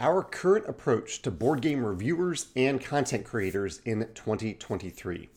[0.00, 5.28] our current approach to board game reviewers and content creators in 2023.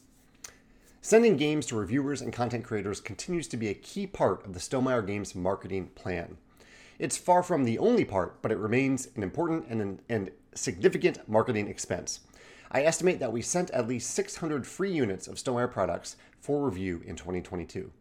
[1.02, 4.62] Sending games to reviewers and content creators continues to be a key part of the
[4.62, 6.38] Stonemaier Games marketing plan.
[6.98, 11.68] It's far from the only part, but it remains an important and, and significant marketing
[11.68, 12.22] expense.
[12.72, 17.02] I estimate that we sent at least 600 free units of Stonemaier products for review
[17.06, 17.92] in 2022.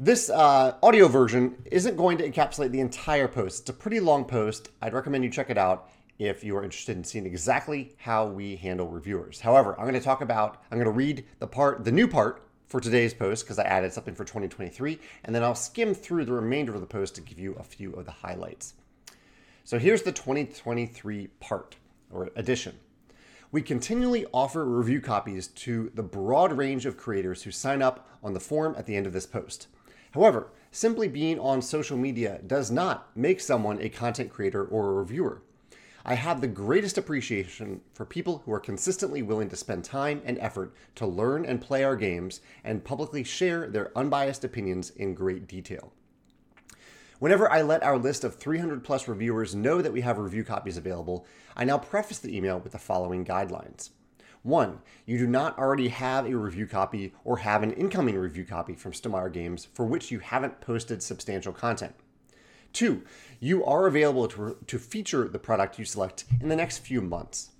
[0.00, 3.62] This uh, audio version isn't going to encapsulate the entire post.
[3.62, 4.68] It's a pretty long post.
[4.80, 8.54] I'd recommend you check it out if you are interested in seeing exactly how we
[8.54, 9.40] handle reviewers.
[9.40, 12.46] However, I'm going to talk about, I'm going to read the part, the new part
[12.68, 16.32] for today's post because I added something for 2023, and then I'll skim through the
[16.32, 18.74] remainder of the post to give you a few of the highlights.
[19.64, 21.74] So here's the 2023 part
[22.12, 22.76] or edition.
[23.50, 28.32] We continually offer review copies to the broad range of creators who sign up on
[28.32, 29.66] the form at the end of this post.
[30.18, 34.94] However, simply being on social media does not make someone a content creator or a
[34.94, 35.42] reviewer.
[36.04, 40.36] I have the greatest appreciation for people who are consistently willing to spend time and
[40.40, 45.46] effort to learn and play our games and publicly share their unbiased opinions in great
[45.46, 45.92] detail.
[47.20, 50.76] Whenever I let our list of 300 plus reviewers know that we have review copies
[50.76, 53.90] available, I now preface the email with the following guidelines.
[54.42, 58.74] One, you do not already have a review copy or have an incoming review copy
[58.74, 61.94] from Stonemaier Games for which you haven't posted substantial content.
[62.72, 63.02] Two,
[63.40, 67.50] you are available to, to feature the product you select in the next few months.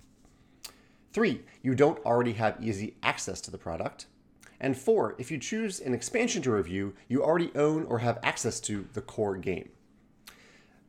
[1.11, 4.05] Three, you don't already have easy access to the product.
[4.59, 8.59] And four, if you choose an expansion to review, you already own or have access
[8.61, 9.69] to the core game.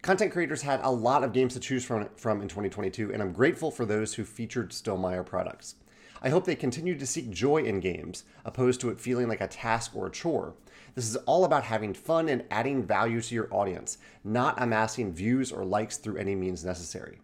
[0.02, 3.32] Content creators had a lot of games to choose from, from in 2022, and I'm
[3.32, 5.74] grateful for those who featured Stonemaier products.
[6.22, 9.46] I hope they continue to seek joy in games, opposed to it feeling like a
[9.46, 10.54] task or a chore.
[10.94, 15.52] This is all about having fun and adding value to your audience, not amassing views
[15.52, 17.18] or likes through any means necessary.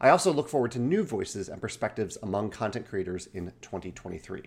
[0.00, 4.44] I also look forward to new voices and perspectives among content creators in 2023.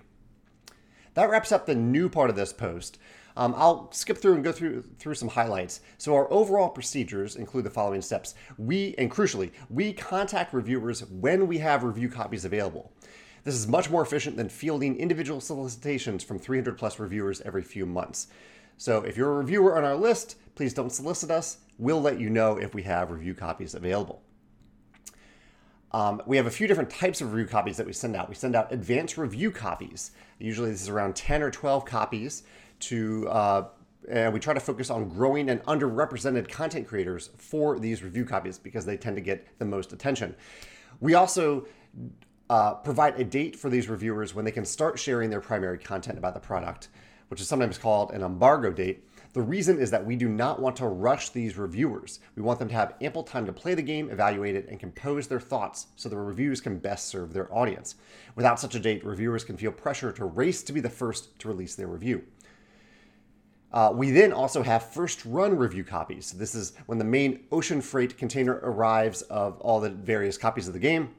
[1.14, 2.98] That wraps up the new part of this post.
[3.36, 5.82] Um, I'll skip through and go through through some highlights.
[5.98, 8.36] So our overall procedures include the following steps.
[8.58, 12.92] We and crucially, we contact reviewers when we have review copies available.
[13.44, 17.86] This is much more efficient than fielding individual solicitations from 300 plus reviewers every few
[17.86, 18.28] months.
[18.78, 21.58] So if you're a reviewer on our list, please don't solicit us.
[21.78, 24.22] We'll let you know if we have review copies available.
[25.94, 28.28] Um, we have a few different types of review copies that we send out.
[28.28, 30.12] We send out advanced review copies.
[30.40, 32.44] Usually, this is around 10 or 12 copies
[32.82, 33.68] to, uh,
[34.10, 38.58] and we try to focus on growing and underrepresented content creators for these review copies
[38.58, 40.36] because they tend to get the most attention.
[41.00, 41.68] We also
[42.50, 46.18] uh, provide a date for these reviewers when they can start sharing their primary content
[46.18, 46.90] about the product,
[47.28, 49.08] which is sometimes called an embargo date.
[49.34, 52.20] The reason is that we do not want to rush these reviewers.
[52.36, 55.28] We want them to have ample time to play the game, evaluate it, and compose
[55.28, 57.96] their thoughts so the reviews can best serve their audience.
[58.36, 61.48] Without such a date, reviewers can feel pressure to race to be the first to
[61.48, 62.24] release their review.
[63.72, 66.32] Uh, we then also have first run review copies.
[66.34, 70.74] This is when the main ocean freight container arrives of all the various copies of
[70.76, 71.10] the game.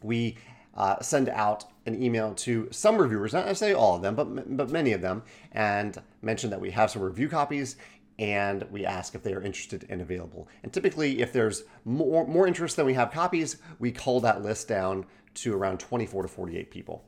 [0.00, 0.36] We
[0.80, 4.70] uh, send out an email to some reviewers, not necessarily all of them, but, but
[4.70, 7.76] many of them, and mention that we have some review copies
[8.18, 10.48] and we ask if they are interested and available.
[10.62, 14.68] And typically, if there's more, more interest than we have copies, we cull that list
[14.68, 15.04] down
[15.34, 17.04] to around 24 to 48 people.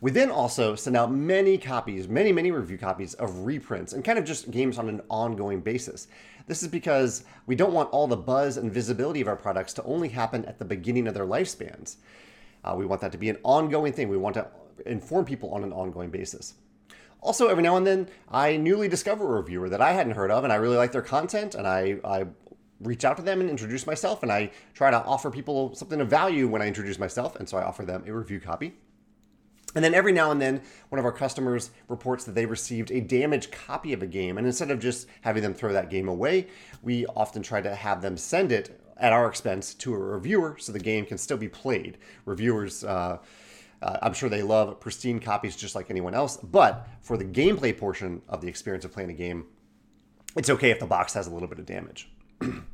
[0.00, 4.18] We then also send out many copies, many, many review copies of reprints and kind
[4.18, 6.08] of just games on an ongoing basis.
[6.46, 9.82] This is because we don't want all the buzz and visibility of our products to
[9.84, 11.96] only happen at the beginning of their lifespans.
[12.64, 14.08] Uh, we want that to be an ongoing thing.
[14.08, 14.46] We want to
[14.86, 16.54] inform people on an ongoing basis.
[17.20, 20.42] Also, every now and then, I newly discover a reviewer that I hadn't heard of,
[20.42, 22.26] and I really like their content, and I, I
[22.80, 26.08] reach out to them and introduce myself, and I try to offer people something of
[26.08, 28.74] value when I introduce myself, and so I offer them a review copy.
[29.74, 30.60] And then every now and then,
[30.90, 34.38] one of our customers reports that they received a damaged copy of a game.
[34.38, 36.48] And instead of just having them throw that game away,
[36.82, 40.72] we often try to have them send it at our expense to a reviewer so
[40.72, 41.98] the game can still be played.
[42.24, 43.18] Reviewers, uh,
[43.80, 47.76] uh, I'm sure they love pristine copies just like anyone else, but for the gameplay
[47.76, 49.46] portion of the experience of playing a game,
[50.36, 52.10] it's okay if the box has a little bit of damage.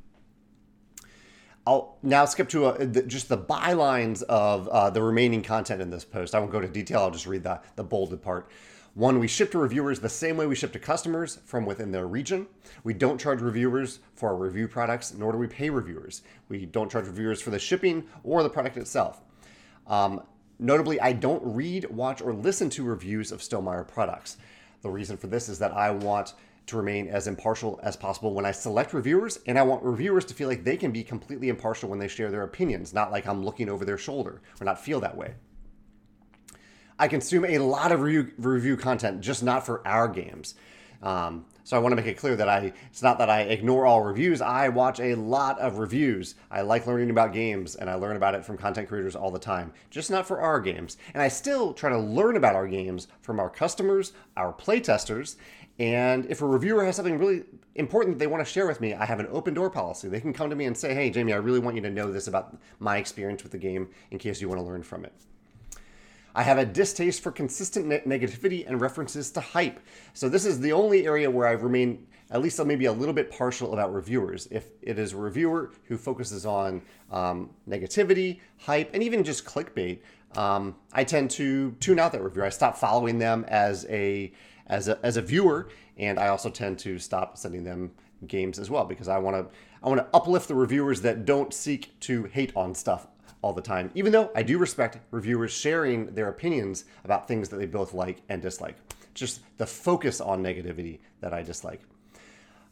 [1.69, 5.83] I'll now skip to a, uh, the, just the bylines of uh, the remaining content
[5.83, 6.35] in this post.
[6.35, 7.01] I won't go to detail.
[7.01, 8.51] I'll just read the, the bolded part.
[8.95, 12.07] One, we ship to reviewers the same way we ship to customers from within their
[12.07, 12.47] region.
[12.85, 16.23] We don't charge reviewers for our review products, nor do we pay reviewers.
[16.49, 19.21] We don't charge reviewers for the shipping or the product itself.
[19.87, 20.23] Um,
[20.59, 24.39] notably, I don't read, watch, or listen to reviews of Stonemaier products.
[24.81, 26.33] The reason for this is that I want
[26.69, 30.35] to remain as impartial as possible when I select reviewers, and I want reviewers to
[30.35, 33.45] feel like they can be completely impartial when they share their opinions, not like I'm
[33.45, 35.35] looking over their shoulder or not feel that way.
[36.99, 40.55] I consume a lot of review, review content, just not for our games.
[41.03, 43.87] Um, so I want to make it clear that I it's not that I ignore
[43.87, 44.41] all reviews.
[44.41, 46.35] I watch a lot of reviews.
[46.51, 49.39] I like learning about games and I learn about it from content creators all the
[49.39, 50.97] time, just not for our games.
[51.13, 55.37] And I still try to learn about our games from our customers, our playtesters,
[55.79, 57.45] and if a reviewer has something really
[57.77, 60.09] important that they want to share with me, I have an open door policy.
[60.09, 62.11] They can come to me and say, "Hey, Jamie, I really want you to know
[62.11, 65.13] this about my experience with the game in case you want to learn from it."
[66.35, 69.81] I have a distaste for consistent ne- negativity and references to hype.
[70.13, 73.31] So this is the only area where I remain at least maybe a little bit
[73.31, 74.47] partial about reviewers.
[74.51, 80.01] If it is a reviewer who focuses on um, negativity, hype, and even just clickbait,
[80.37, 82.45] um, I tend to tune out that reviewer.
[82.45, 84.33] I stop following them as a
[84.69, 87.91] as a as a viewer, and I also tend to stop sending them
[88.27, 91.53] games as well because I want to I want to uplift the reviewers that don't
[91.55, 93.07] seek to hate on stuff
[93.43, 97.57] all the time, even though I do respect reviewers sharing their opinions about things that
[97.59, 98.77] they both like and dislike.
[99.15, 101.81] Just the focus on negativity that I dislike.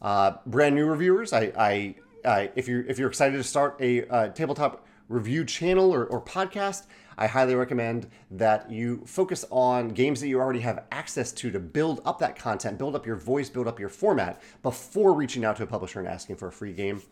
[0.02, 1.94] Uh, brand new reviewers, I,
[2.24, 6.20] I, if you're if you're excited to start a uh, tabletop review channel or, or
[6.20, 6.86] podcast,
[7.18, 11.58] I highly recommend that you focus on games that you already have access to to
[11.58, 15.56] build up that content, build up your voice, build up your format before reaching out
[15.56, 17.02] to a publisher and asking for a free game.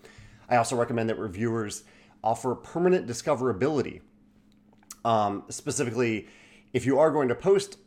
[0.49, 1.85] I also recommend that reviewers
[2.23, 4.03] offer permanent discoverability.
[5.05, 6.29] Um, specifically,
[6.73, 7.79] if you are going to post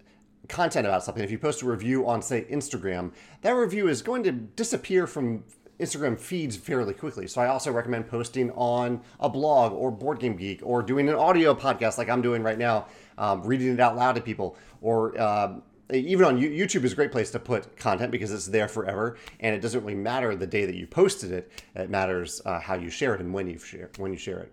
[0.47, 3.11] content about something, if you post a review on, say, Instagram,
[3.41, 5.43] that review is going to disappear from
[5.79, 7.27] Instagram feeds fairly quickly.
[7.27, 11.15] So I also recommend posting on a blog or Board Game Geek or doing an
[11.15, 12.87] audio podcast like I'm doing right now,
[13.17, 15.53] um, reading it out loud to people, or uh,
[15.93, 19.55] even on YouTube is a great place to put content because it's there forever, and
[19.55, 21.51] it doesn't really matter the day that you posted it.
[21.75, 24.51] It matters uh, how you share it and when you share when you share it.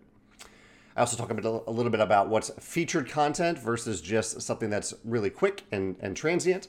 [0.97, 4.95] I also talk a, a little bit about what's featured content versus just something that's
[5.05, 6.69] really quick and, and transient.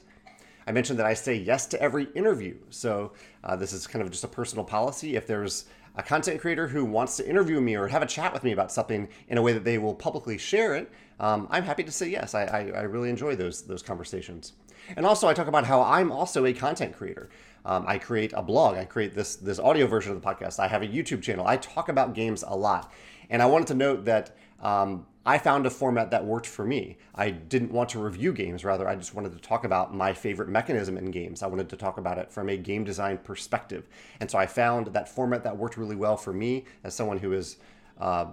[0.66, 2.56] I mentioned that I say yes to every interview.
[2.70, 3.12] So
[3.44, 5.16] uh, this is kind of just a personal policy.
[5.16, 8.44] If there's a content creator who wants to interview me or have a chat with
[8.44, 11.84] me about something in a way that they will publicly share it, um, I'm happy
[11.84, 12.34] to say yes.
[12.34, 14.52] I, I, I, really enjoy those those conversations.
[14.96, 17.30] And also, I talk about how I'm also a content creator.
[17.64, 18.76] Um, I create a blog.
[18.76, 20.60] I create this this audio version of the podcast.
[20.60, 21.46] I have a YouTube channel.
[21.46, 22.92] I talk about games a lot,
[23.30, 26.98] and I wanted to note that um, I found a format that worked for me.
[27.12, 30.48] I didn't want to review games, rather, I just wanted to talk about my favorite
[30.48, 31.42] mechanism in games.
[31.42, 33.88] I wanted to talk about it from a game design perspective.
[34.20, 37.32] And so I found that format that worked really well for me as someone who
[37.32, 37.56] is
[38.00, 38.26] uh,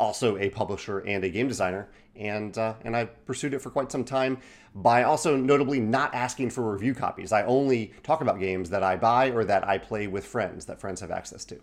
[0.00, 1.90] also a publisher and a game designer.
[2.16, 4.38] And, uh, and I pursued it for quite some time
[4.74, 7.30] by also notably not asking for review copies.
[7.30, 10.80] I only talk about games that I buy or that I play with friends that
[10.80, 11.60] friends have access to.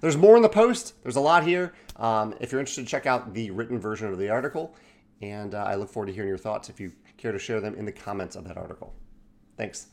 [0.00, 1.02] There's more in the post.
[1.02, 1.74] There's a lot here.
[1.96, 4.74] Um, if you're interested, check out the written version of the article.
[5.22, 7.74] And uh, I look forward to hearing your thoughts if you care to share them
[7.74, 8.94] in the comments of that article.
[9.56, 9.88] Thanks.